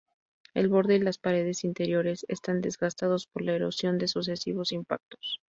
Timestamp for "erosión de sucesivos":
3.53-4.71